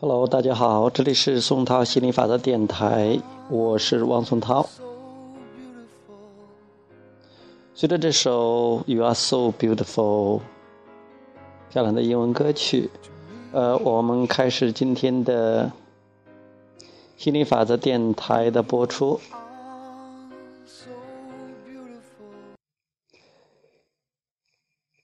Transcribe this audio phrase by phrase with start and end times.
[0.00, 3.18] Hello，大家好，这里是宋涛心理法则电台，
[3.50, 4.64] 我是汪松涛。
[7.74, 10.38] 随着这首《You Are So Beautiful》
[11.68, 12.88] 漂亮的英文歌曲，
[13.50, 15.72] 呃，我们开始今天的
[17.16, 19.20] 心理法则电台的播出。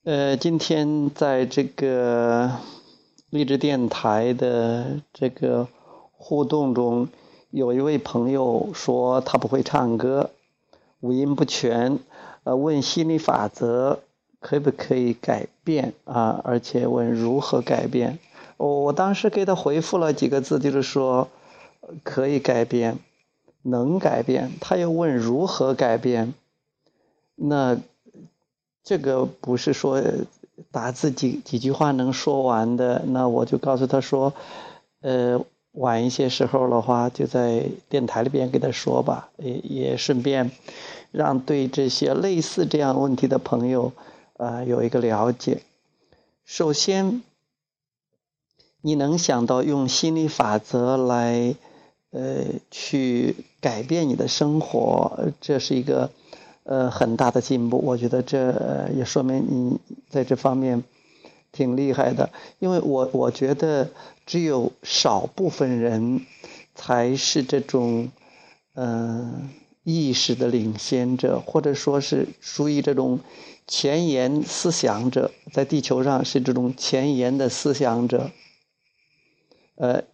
[0.05, 2.53] 呃，今天在这个
[3.35, 5.67] 励志电台的这个
[6.13, 7.09] 互动中，
[7.51, 10.31] 有一位朋友说他不会唱歌，
[11.01, 11.99] 五音不全，
[12.45, 13.99] 呃，问心理法则
[14.39, 16.41] 可不可以改变啊？
[16.45, 18.21] 而且问如何改变。
[18.57, 21.27] 我我当时给他回复了几个字，就是说
[22.05, 22.99] 可以改变，
[23.63, 24.53] 能改变。
[24.61, 26.35] 他又问如何改变，
[27.35, 27.79] 那。
[28.87, 30.03] 这个不是说
[30.71, 34.33] 打字几几句话能说完的，那我就告诉他说，
[35.01, 40.53] 呃，晚一些时候的话，就在电台里边给他说吧，也也顺便
[41.11, 43.93] 让对这些类似这样问题的朋友
[44.37, 45.63] 啊有一个了解。
[46.45, 47.23] 首先，
[48.81, 51.57] 你能想到用心理法则来
[52.11, 56.11] 呃去改变你的生活，这是一个。
[56.65, 60.83] 呃，很大的进步，我觉得这也说明你在这方面
[61.53, 62.31] 挺厉害的。
[62.59, 63.91] 因为我我觉得
[64.25, 66.25] 只有少部分人
[66.75, 68.11] 才是这种
[68.75, 69.51] 嗯
[69.83, 73.21] 意识的领先者，或者说是属于这种
[73.67, 78.31] 前沿思想者，在地球上是这种前沿的思想者。
[79.77, 80.05] 呃，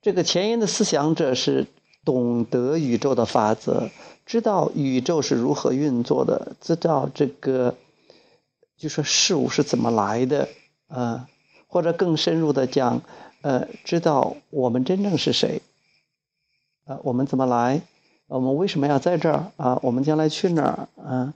[0.00, 1.66] 这个前沿的思想者是
[2.04, 3.90] 懂得宇宙的法则。
[4.26, 7.74] 知道宇宙是如何运作的，知道这个，
[8.76, 10.48] 就说事物是怎么来的，
[10.88, 11.28] 啊，
[11.66, 13.02] 或者更深入的讲，
[13.42, 15.60] 呃，知道我们真正是谁，
[16.86, 17.82] 啊，我们怎么来，
[18.26, 21.34] 我们为什么要在这儿，啊，我们将来去哪儿，啊，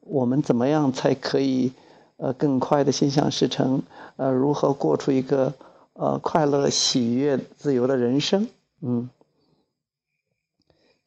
[0.00, 1.72] 我们怎么样才可以，
[2.18, 3.82] 呃，更快的心想事成，
[4.16, 5.54] 呃，如何过出一个，
[5.94, 8.46] 呃，快乐、喜悦、自由的人生，
[8.80, 9.10] 嗯，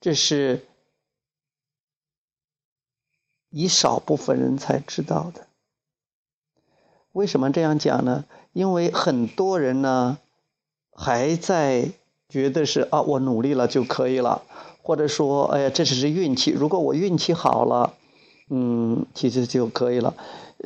[0.01, 0.65] 这是。
[3.51, 5.45] 一少部分人才知道的。
[7.11, 8.25] 为什么这样讲呢？
[8.53, 10.17] 因为很多人呢，
[10.93, 11.91] 还在
[12.27, 14.41] 觉得是啊，我努力了就可以了，
[14.81, 16.51] 或者说，哎呀，这只是运气。
[16.51, 17.93] 如果我运气好了，
[18.49, 20.13] 嗯，其实就可以了。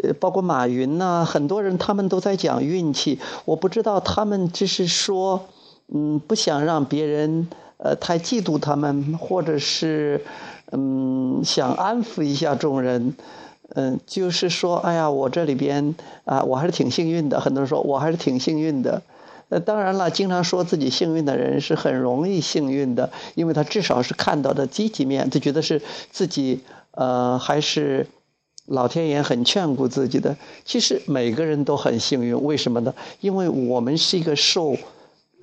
[0.04, 3.20] 呃，包括马云呐，很多人他们都在讲运气。
[3.46, 5.48] 我不知道他们只是说，
[5.88, 7.48] 嗯，不想让别人
[7.78, 10.24] 呃太嫉妒他们，或者是。
[10.72, 13.14] 嗯，想安抚一下众人，
[13.76, 15.94] 嗯，就是说，哎呀，我这里边
[16.26, 17.40] 啊，我还是挺幸运的。
[17.40, 19.04] 很多人说我还是挺幸运的。
[19.50, 25.80] 那当然了，经常说自己幸运的人是很容易幸运的，因为他至少是看到的积极面，他觉得是
[26.12, 26.62] 自己
[26.92, 28.08] 呃还是
[28.66, 30.36] 老天爷很眷顾自己的。
[30.66, 32.94] 其实每个人都很幸运，为什么呢？
[33.22, 34.76] 因为我们是一个受。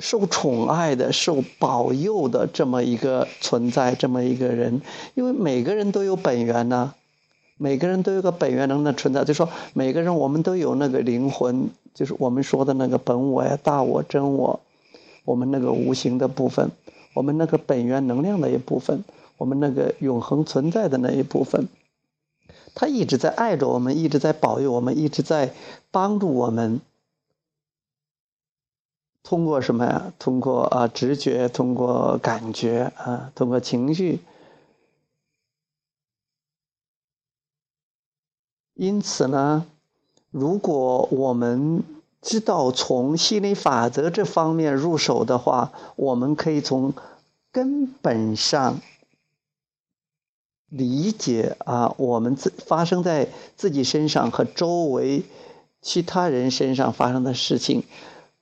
[0.02, 4.82] 受宠爱的、受保佑的这么一个存在，这么一个人，
[5.14, 6.92] 因为每个人都有本源呢，
[7.56, 14.58] 每个人都有个本源能的存在，就说每个人我们都有那个灵魂，就是我们说的那个本我呀、大我、真我，
[15.24, 16.72] 我们那个无形的部分，
[17.14, 19.04] 我们那个本源能量的一部分，
[19.38, 21.68] 我们那个永恒存在的那一部分，
[22.74, 25.52] 他一直在爱着我们，一直在保佑我们，一直在
[25.92, 26.80] 帮助我们。
[29.22, 30.12] 通过什么呀？
[30.18, 34.20] 通过啊直觉，通过感觉啊，通过情绪。
[38.74, 39.66] 因此呢，
[40.30, 41.84] 如果我们
[42.20, 46.92] 知道从心理法则这方面入手的话，我们可以从
[47.52, 48.80] 根本上
[50.68, 55.22] 理解啊，我们自发生在自己身上和周围
[55.80, 57.84] 其他人身上发生的事情。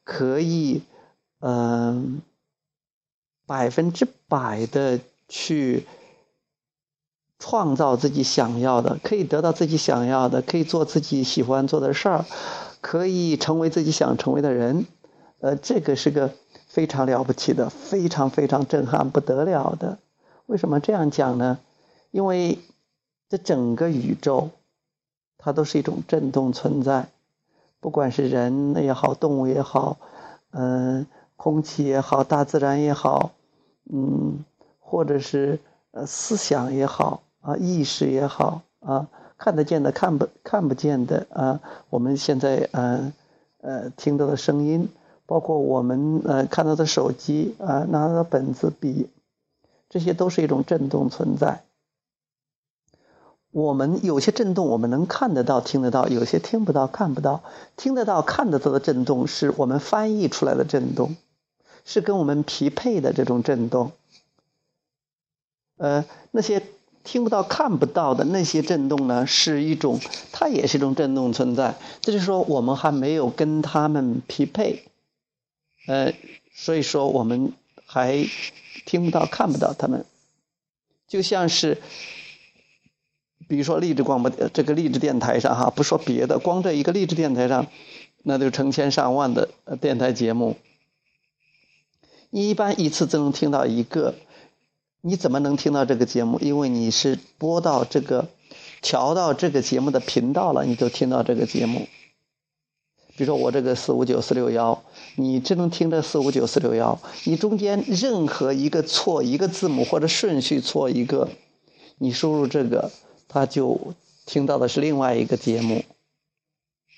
[0.04, 0.82] 可以，
[1.40, 2.22] 嗯，
[3.46, 5.86] 百分之百的去
[7.38, 12.24] 创造自己想要的，可以得到自己想要的，可以做自己喜欢做的事儿，
[12.80, 14.86] 可以成为自己想成为的人。
[15.40, 16.34] 呃，这个是个
[16.68, 19.98] 非常了不起的，非常非常震撼不得了的。
[20.46, 21.58] 为什么这样讲呢？
[22.10, 22.58] 因为
[23.28, 24.50] 这整个宇宙，
[25.38, 27.08] 它都是一种震动存在。
[27.80, 29.96] 不管是人也好，动物也好，
[30.52, 31.06] 嗯，
[31.36, 33.32] 空气也好，大自然也好，
[33.90, 34.44] 嗯，
[34.78, 35.58] 或者是
[35.92, 43.12] 呃思想也好啊，意识也好啊，看得见的，看不看不见的啊，我们现在嗯
[43.62, 44.88] 呃听到的声音，
[45.24, 49.08] 包括我们呃看到的手机啊，拿到的本子笔，
[49.88, 51.62] 这些都是一种震动存在。
[53.52, 57.42] 我们有些震动我们能看得到、听得到，有些听不到、看不到。
[57.76, 61.16] 听得到、看得到的震动是我们翻译出来的震动，
[61.84, 63.90] 是跟我们匹配的这种震动。
[65.78, 66.62] 呃，那些
[67.02, 69.98] 听不到、看不到的那些震动呢，是一种，
[70.30, 71.74] 它也是一种震动存在。
[72.02, 74.84] 这就是说，我们还没有跟他们匹配，
[75.88, 76.14] 呃，
[76.54, 77.52] 所以说我们
[77.84, 78.24] 还
[78.86, 80.04] 听不到、看不到他们，
[81.08, 81.78] 就像是。
[83.50, 87.66] 比如说励志广播这个励志电台上哈，不说别的，光这一个励志电台上，
[88.22, 89.48] 那就成千上万的
[89.80, 90.56] 电台节目。
[92.30, 94.14] 你一般一次只能听到一个，
[95.00, 96.38] 你怎么能听到这个节目？
[96.38, 98.28] 因为你是播到这个，
[98.82, 101.88] 调到这个节目的频道了，你就听到这个节目。
[103.16, 104.80] 比如说我这个四五九四六幺，
[105.16, 111.28] 你只能听着四五九四六幺，你中间任何一个错一个字母或者顺序错一个，
[111.98, 112.92] 你输入这个。
[113.32, 113.94] 他就
[114.26, 115.84] 听到的是另外一个节目，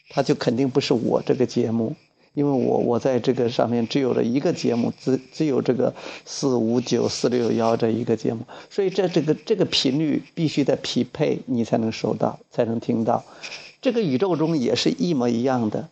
[0.09, 1.95] 他就肯定不是我这个节目，
[2.33, 5.95] 因为我我在这个上面只有了一个节目，只只有这个
[6.25, 13.23] 四五九四六幺这一个节目，所以这这个这个频率必须得匹配，你才能收到，才能听到。
[13.83, 15.91] 这个宇宙中也是一模一样的。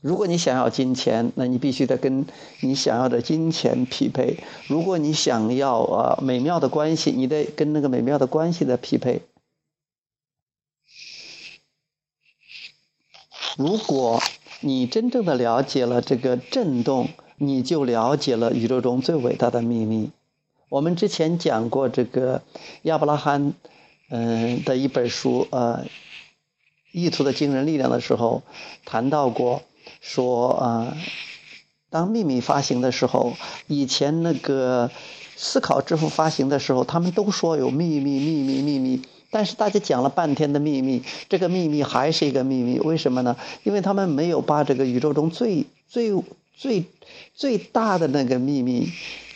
[0.00, 2.24] 如果你想要金钱，那你必须得跟
[2.60, 9.20] 你想要的金钱匹配；如果你想要啊美妙的关系，你得跟那个美妙的关系的匹配。
[13.60, 14.22] 如果
[14.60, 20.08] 你真正的了解了这个震动，你就了解了宇宙中最伟大的秘密。
[20.70, 22.40] 我们之前讲过这个
[22.84, 23.52] 亚伯拉罕，
[24.08, 25.84] 嗯的一本书，呃，
[26.90, 28.42] 意图的惊人力量的时候，
[28.86, 29.60] 谈到过，
[30.00, 30.96] 说啊，
[31.90, 33.34] 当秘密发行的时候，
[33.66, 34.90] 以前那个
[35.36, 39.02] 思考致富发行的时候，他们都说有秘密，秘密，秘密。
[39.30, 43.36] 但是大家讲了半天的秘密，这个秘密还是一个秘密，为什么呢？
[43.62, 46.12] 因为他们没有把这个宇宙中最最
[46.56, 46.84] 最
[47.34, 48.88] 最大的那个秘密，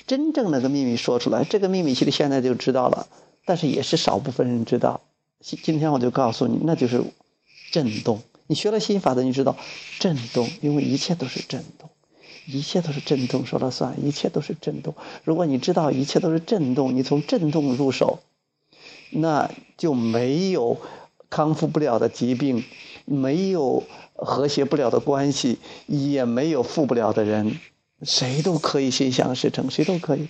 [0.07, 1.45] 真正那个秘密说出来。
[1.45, 3.07] 这个秘密其实现在就知道了，
[3.45, 5.01] 但是也是少部分人知道。
[5.41, 7.03] 今今天我就告诉你，那就是
[7.71, 8.21] 震动。
[8.49, 9.57] 你学了心法的，你知道
[10.01, 11.89] 震动，因为一切都是震动，
[12.47, 14.95] 一切都是震动说了算，一切都是震动。
[15.23, 18.19] 如果你知道一切都是震动，你从震动入手。
[19.15, 20.77] 那就没有
[21.31, 22.65] 康复不了的疾病，
[23.05, 23.83] 没有
[24.15, 27.59] 和谐不了的关系，也没有富不了的人，
[28.03, 30.29] 谁都可以心想事成，谁都可以。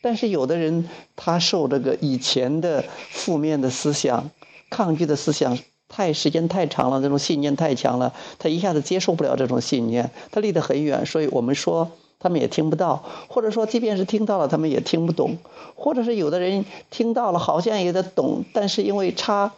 [0.00, 4.30] 但是有的人他受这个以前的负面的思想、
[4.70, 11.06] 抗拒的思想太时间太长了，这种信念太强了，他一下子接受不了这种信念，他离得很远。
[11.06, 11.90] 所以我们说。
[12.20, 15.38] 他们也听不到，或者说，即便是听到了，他们也听不懂，
[15.76, 19.52] 或者是有的人听到了，好像也得懂，但是因为差，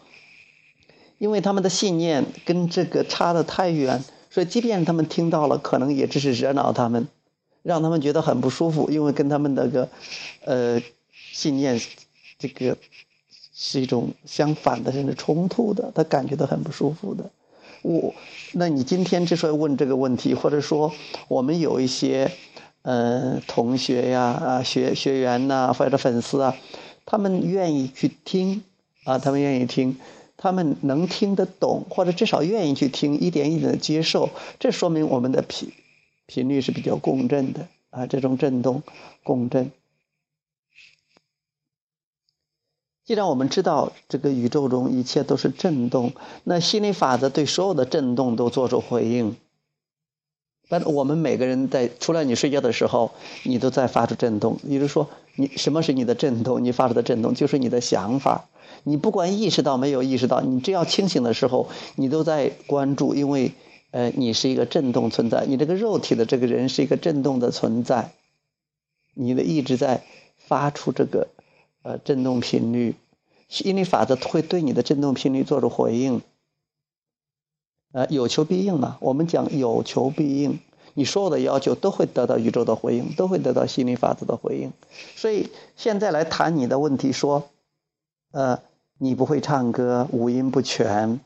[1.16, 7.08] 因为他们的信念跟这个差的太远，所以即便他们听到了，可能也只是惹恼他们，
[7.62, 9.88] 让他们觉得很不舒服，因为跟他们那个，
[10.44, 10.82] 呃，
[11.32, 11.80] 信念，
[12.38, 12.76] 这个
[13.54, 17.30] 是一种相反的，甚至冲突的，他感觉到很不舒服的。
[17.80, 18.12] 我，
[18.52, 20.92] 那你今天之所以问这个问题，或者说
[21.28, 22.30] 我们有一些。
[22.82, 26.56] 呃，同学呀，啊，学学员呐，或者粉丝啊，
[27.04, 28.64] 他们愿意去听，
[29.04, 29.98] 啊，他们愿意听，
[30.38, 35.72] 他们能听得懂，或者至少愿意去听，一点一点的接受，这说明我们的频
[36.26, 38.82] 频率是比较共振的，啊，这种振动
[39.22, 39.70] 共振。
[43.04, 46.12] 既然我们知道这个宇宙中一切都是振动，
[46.44, 49.36] 那心理法则对所有的振动都做出回应。
[50.70, 53.10] 但我们每个人在除了你睡觉的时候，
[53.42, 54.56] 你都在发出震动。
[54.62, 56.62] 也就是说，你什么是你的震动？
[56.62, 58.48] 你发出的震动就是你的想法。
[58.84, 63.50] 你不管意识到没有意识到，你只要清醒的时候，你都在关注，因为
[63.90, 65.44] 呃，你是一个震动存在。
[65.44, 68.12] 你这个肉体的这个人是一个震动的存在，
[69.14, 70.04] 你的一直在
[70.38, 71.26] 发出这个
[71.82, 72.94] 呃振动频率，
[73.48, 76.22] 心理法则会对你的振动频率做出回应。
[77.92, 78.96] 呃，有求必应嘛。
[79.00, 80.58] 我们讲有求必应，
[80.94, 84.72] 你所有的要求都会得到宇宙的回应，都会得到心理法则的回应。
[85.16, 87.48] 所以现在来谈你的问题，说，
[88.32, 88.60] 呃，
[88.98, 91.20] 你不会唱歌，五音不全。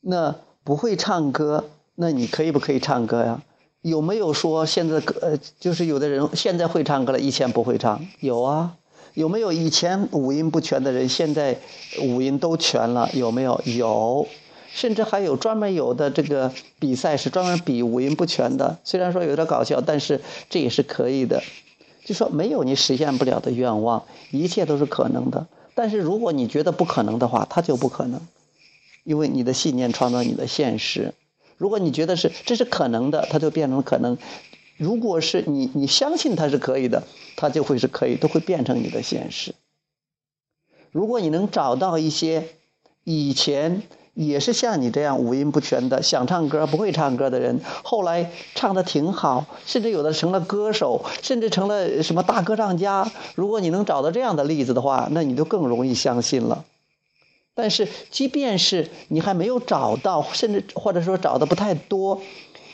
[0.00, 1.64] 那不会唱歌，
[1.94, 3.42] 那你可以不可以唱歌呀？
[3.82, 8.04] 有没有说现在呃，就是有的人现在会唱歌了，以前不会唱？
[8.20, 8.76] 有啊。
[9.14, 11.58] 有没有以前五音不全的人，现在
[12.00, 13.10] 五音都全了？
[13.14, 13.60] 有没有？
[13.64, 14.26] 有。
[14.70, 18.78] 甚至还有专门有的这个比赛是专门比五音不全的。
[18.84, 21.42] 虽然说有点搞笑，但是这也是可以的。
[22.04, 25.46] 就说没有你实现不了的愿望，一切都是可能的。
[25.74, 28.20] 但是如果你觉得不可能的话，它就不可能，
[29.04, 31.14] 因为你的信念创造你的现实。
[31.56, 34.16] 如果你觉得是这是可能的，它就变成可能；
[34.78, 37.02] 如果是你你相信它是可以的，
[37.36, 39.54] 它就会是可以，都会变成你的现实。
[40.90, 42.48] 如果你能找到一些
[43.04, 43.82] 以前
[44.14, 53.10] 也是像你这样五音不全的想唱歌不会唱歌的人，后来唱的挺好，甚至有的成了歌手，甚至成了什么大歌唱家。
[53.34, 56.64] 如果你能找到这样的例子的话，那你就更容易相信了。
[57.54, 62.20] 但是，即便是你还没有找到，甚至或者说找的不太多。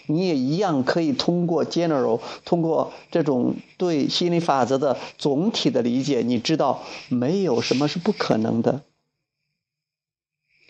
[0.07, 8.83] 你也一样可以通过 general，通过这种对心理法则的总体的理解，你知道没有什么是不可能的。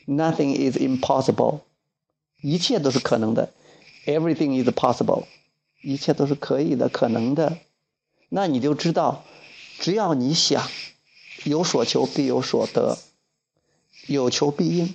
[0.07, 1.61] Nothing is impossible，
[2.43, 3.53] 一切都是可能的。
[4.07, 5.25] Everything is possible，
[5.83, 7.59] 一切都是可以的、可能的。
[8.29, 9.25] 那你就知道，
[9.79, 10.63] 只要你想，
[11.45, 12.99] 有所求必有所得，
[14.07, 14.95] 有求必应。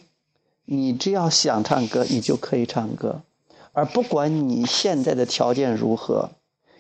[0.65, 3.23] 你只要想唱歌，你就可以唱歌。
[3.71, 6.31] 而不管你现在的条件如何，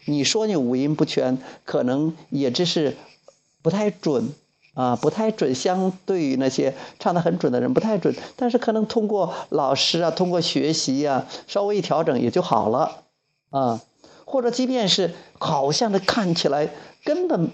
[0.05, 2.97] 你说你五音不全，可能也只是
[3.61, 4.33] 不太准
[4.73, 5.53] 啊，不太准。
[5.53, 8.15] 相对于那些唱得很准的人，不太准。
[8.35, 13.03] 但是可能通过老师啊，通过学习呀，稍微一调整也就好了
[13.51, 13.81] 啊。
[14.25, 16.69] 或者即便是好像的看起来
[17.03, 17.51] 根本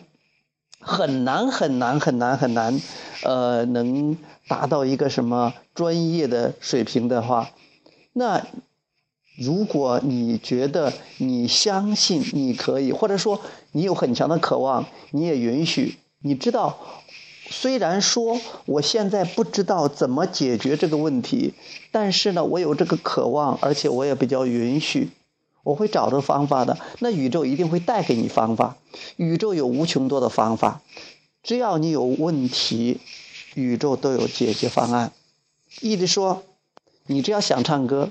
[0.79, 2.81] 很难很难很难很难，
[3.23, 7.51] 呃，能达到一个什么专业的水平的话，
[8.13, 8.45] 那。
[9.37, 13.41] 如果你觉得你相信你可以，或者说
[13.73, 15.97] 你有很强的渴望，你也允许。
[16.19, 16.77] 你知道，
[17.49, 21.53] 虽然说我现在不知道怎么解决这个问题，
[21.91, 25.09] 但是呢，我有这个渴望，而且我也比较允许，
[25.63, 26.77] 我会找到方法的。
[26.99, 28.77] 那宇宙一定会带给你方法。
[29.17, 30.81] 宇宙有无穷多的方法，
[31.43, 32.99] 只要你有问题，
[33.53, 35.11] 宇宙都有解决方案。
[35.81, 36.43] 一直说，
[37.05, 38.09] 你只要想唱歌。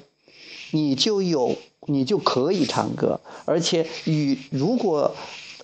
[0.74, 1.54] 你就有，
[1.86, 5.14] 你就可以唱歌，而且与如果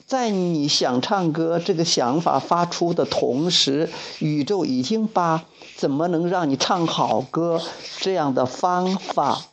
[0.07, 3.91] 在你想唱歌这个想法发出的同时，
[4.21, 5.45] 宇宙已经把
[5.77, 7.61] 怎么能让你唱好歌
[7.99, 9.47] 这样的方法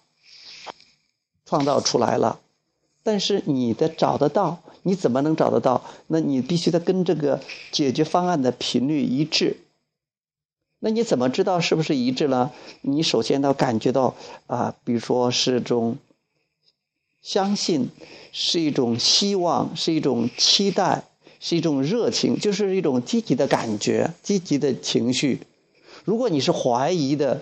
[1.43, 2.39] 创造出来了。
[3.01, 5.83] 但是你的找得到，你怎么能找得到？
[6.05, 9.57] 那你必须得跟这个解决方案的频率一致。
[10.79, 12.51] 那你怎么知道是不是一致呢？
[12.81, 14.15] 你首先要感觉到
[14.45, 15.97] 啊，比如说是种
[17.19, 17.89] 相信，
[18.31, 21.03] 是一种希望，是一种期待，
[21.39, 25.39] 是一种热情，就是一种积极的感觉、积极的情绪。
[26.05, 27.41] 如果你是怀疑的，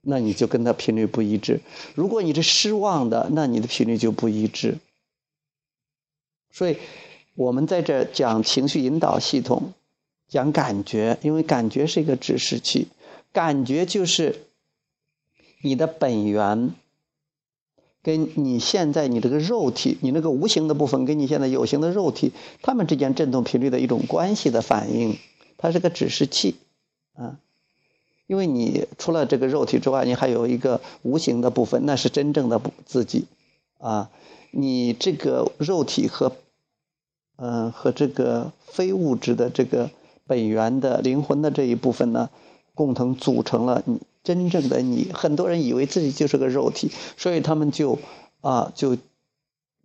[0.00, 1.60] 那你就跟他频率不一致；
[1.94, 4.78] 如果你是失望的，那你的频率就不一致。
[6.50, 6.76] 所以，
[7.36, 9.72] 我们在这讲情绪引导系统。
[10.28, 12.88] 讲感觉，因为感觉是一个指示器，
[13.32, 14.46] 感觉就是
[15.62, 16.74] 你的本源，
[18.02, 25.18] 跟你现在你这个肉体，你那个无形的部分跟你现在有形的肉体，它们之间振动频率的一种关系的反应，
[25.56, 26.56] 它是个指示器，
[27.14, 27.38] 啊，
[28.26, 33.26] 因为你除了这个肉体之外，你还有一个无形的部分，那是真正的自己，
[33.78, 34.10] 啊，
[34.50, 36.36] 你这个肉体和，
[37.36, 39.90] 嗯，和这个非物质的这个。
[40.26, 42.30] 本源的灵魂的这一部分呢，
[42.74, 45.10] 共同组成了你真正的你。
[45.12, 47.98] 很多人以为自己就是个肉体，所以他们就
[48.40, 48.96] 啊就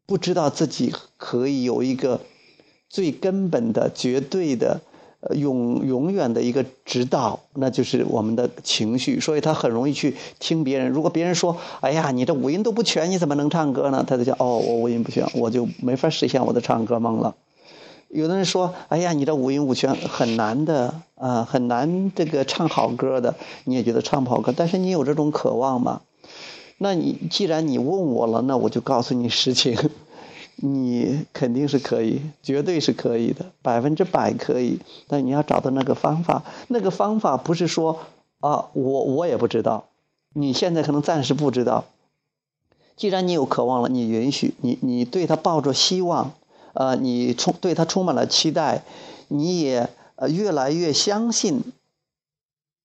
[0.05, 2.21] 不知道自己可以有一个
[2.89, 4.81] 最根本的、绝对的、
[5.35, 9.19] 永永远的一个指导，那就是我们的情绪。
[9.19, 10.89] 所以他很容易去听别人。
[10.89, 17.35] 如果别人说：“哎呀，你这五音都不全，你怎么能唱歌呢？”他就讲：“哦，我五音不全，我就没法实现我的唱歌梦了。”
[18.09, 23.35] 有的人说：“哎呀，你这五音五全很难的啊，很难这个唱好歌的。
[23.65, 26.01] 你也觉得唱不好歌，但是你有这种渴望吗？
[26.79, 29.77] 那你既然你问我了，那我就告诉你实情，
[30.55, 34.79] 你肯定是可以，绝对是可以的，百分之百可以。
[35.07, 37.99] 但你要找到那个方法，那个方法不是说
[38.39, 39.85] 啊，我我也不知道，
[40.33, 41.85] 你现在可能暂时不知道。
[42.95, 46.31] 既然你有渴望了，你允许你，你对他抱着希望。”
[46.73, 48.83] 呃，你充对他充满了期待，
[49.27, 51.63] 你也呃越来越相信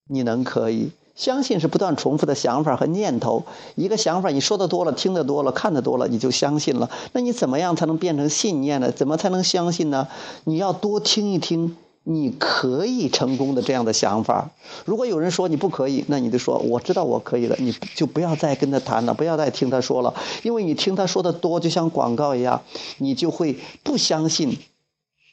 [0.08, 0.90] 你能可以。
[1.14, 3.44] 相信是不断重复的想法和念头。
[3.76, 6.90] 一个想法你说的多了，听得多了，看得多了，你就相信了。
[7.12, 8.90] 那你怎么样才能变成信念呢？
[8.90, 10.08] 怎么才能相信呢？
[10.42, 11.76] 你要多听一听
[12.06, 14.50] 你可以成功的这样的想法。
[14.84, 22.62] 如果有人说你不可以，那你就说我知道我可以了，你就不要再跟他谈了，不要再听他说了，因为你听他说的多，就像广告一样，
[22.98, 24.58] 你就会不相信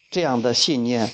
[0.09, 1.11] 这样的信念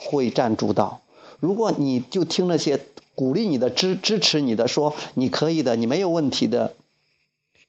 [0.00, 1.02] 会占主导。
[1.38, 2.80] 如果你就听那些
[3.14, 6.74] 鼓励你的、支支持你的，说你可以的，你没有问题的，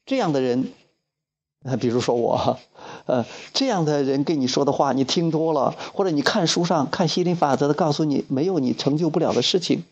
[0.06, 0.72] 这样的人，
[1.82, 2.58] 比如说我。
[3.06, 9.84] 呃，这样的人跟你说的话，你听多了，或者你看书上看心理法则的，告诉你没有你成就不了的事情。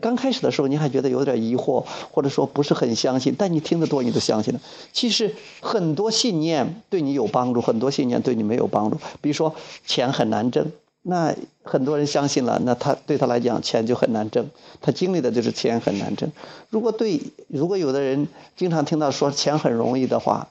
[0.00, 4.60] 刚开始的时候，你还觉得有点疑惑，或者说不是很相信，但你听得多，你都相信了。
[4.92, 8.96] 其实很多信念对你有帮助，很多信念对你没有帮助。
[9.20, 9.52] 比如说
[9.84, 10.70] 钱很难挣，
[11.02, 11.34] 那
[11.64, 14.46] 很多人相信了，那他对他来讲钱就很难挣，
[14.80, 16.30] 他经历的就是钱很难挣。
[16.68, 20.46] 如果对，如果有的人经常听到说钱很容易的话。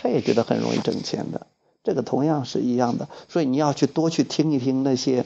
[0.00, 1.48] 他也觉得很容易挣钱的，
[1.82, 5.24] 这个同样是一样的，所以你要去多去听一听那些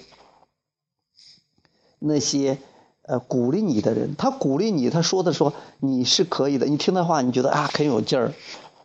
[1.99, 2.57] 那些
[3.02, 8.33] 呃鼓励你的人，他鼓励你，他说的说你是可以的，你听的话，你觉得啊很有劲儿，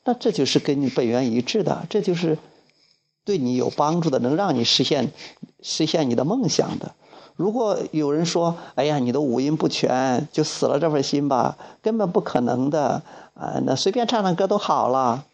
[0.04, 2.38] 那这就是跟你本源一致的，这就是
[3.24, 5.14] 对你有帮助的，能让你实现
[5.62, 6.96] 实现你的梦想的。
[7.38, 13.04] 如果有人说，哎呀，你的五音不全，就死了这份心吧，根本不可能的
[13.36, 15.26] 啊，那随便唱唱歌都好了。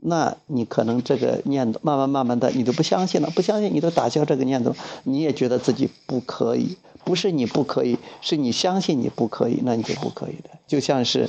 [0.00, 10.50] 那你可能这个念头慢慢慢慢的，你都不相信了，不相信你都打消这个念头，你也觉得自己不可以，不是你不可以，是你相信你不可以，那你就不可以的。
[10.68, 11.28] 就像是，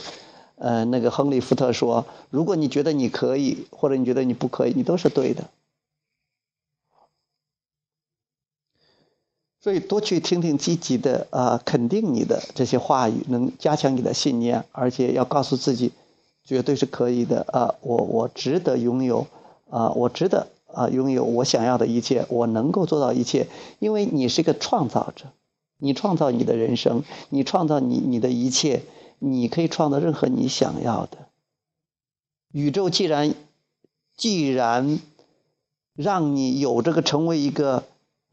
[0.55, 5.49] 呃，那个亨利·福特说，如果你觉得你可以，或者你觉得你不可以，你都是对的。
[9.61, 15.91] 所以多去听听积极的啊，肯定你的这些话语，能加强你的信念，而且要告诉自己。
[16.49, 17.75] 绝对是可以的啊！
[17.81, 19.27] 我我值得拥有
[19.69, 19.91] 啊！
[19.91, 23.45] 我值得啊拥有我想要的一切，我能够做到一切，
[23.77, 25.25] 因为你是个创造者，
[25.77, 28.81] 你创造你的人生，你创造你你的一切，
[29.19, 31.19] 你可以创造任何你想要的。
[32.51, 33.35] 宇宙既然
[34.17, 34.97] 既然
[35.93, 37.83] 让你有这个成为一个。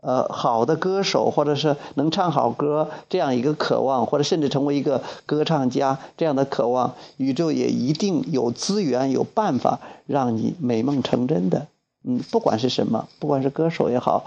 [0.07, 11.67] 呃，好的歌手，或者是能唱好歌这样一个渴望，或者甚至成为一个歌唱家这样的渴望，宇宙也一定有资源、有办法让你美梦成真的。
[12.05, 14.27] 嗯，不管是什么，不管是歌手也好，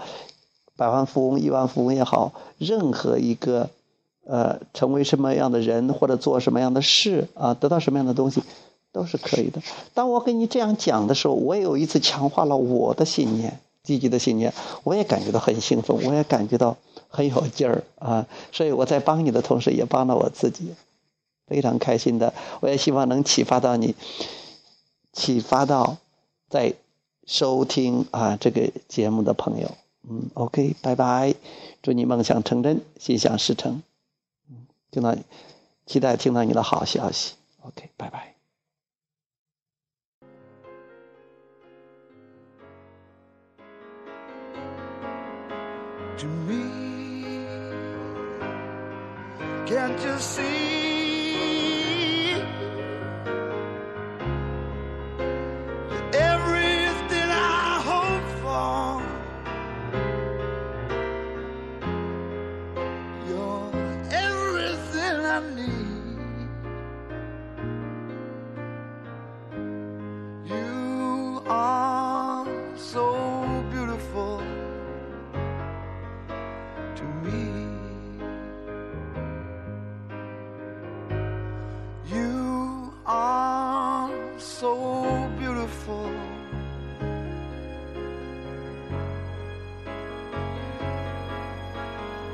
[0.76, 3.70] 百万富翁、亿万富翁也好，任何一个
[4.26, 8.42] 呃，成为什么样的人或者做什么样的事啊，得到什么样的东西，
[8.92, 9.62] 都是可以的。
[9.94, 13.58] 当我跟你这样讲的时候，我也有一次强化了我的信念。
[13.82, 14.52] 积极的信念，
[14.84, 16.76] 我也感觉到很兴奋，我也感觉到
[17.08, 18.26] 很有劲儿啊！
[18.52, 20.74] 所以我在帮你的同时，也帮了我自己，
[21.46, 22.32] 非常开心的。
[22.60, 23.94] 我也希望能启发到你，
[25.12, 25.96] 启发到
[26.48, 26.74] 在
[27.26, 29.70] 收听啊这个节目的朋友。
[30.08, 31.34] 嗯，OK，拜拜，
[31.82, 33.82] 祝你梦想成真，心想事成。
[34.48, 35.14] 嗯，听到，
[35.86, 37.34] 期待听到你的好消息。
[37.62, 38.29] OK，拜拜。
[46.20, 47.46] To me.
[49.66, 50.99] Can't you see?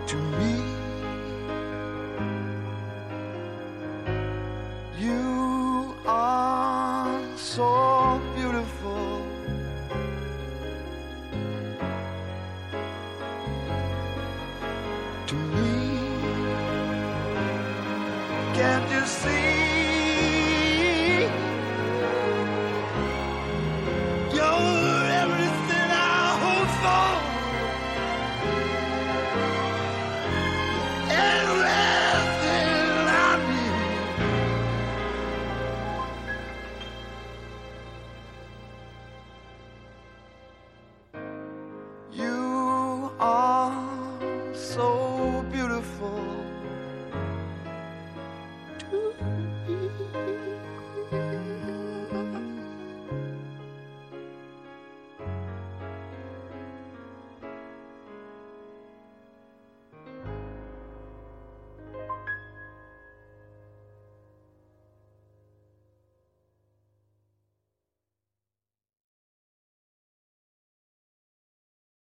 [0.07, 0.46] 祝你。